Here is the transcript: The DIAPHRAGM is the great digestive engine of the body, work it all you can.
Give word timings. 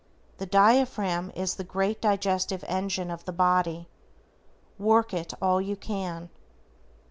The 0.39 0.47
DIAPHRAGM 0.47 1.33
is 1.37 1.53
the 1.53 1.63
great 1.63 2.01
digestive 2.01 2.63
engine 2.67 3.11
of 3.11 3.23
the 3.25 3.31
body, 3.31 3.87
work 4.79 5.13
it 5.13 5.35
all 5.39 5.61
you 5.61 5.75
can. 5.75 6.31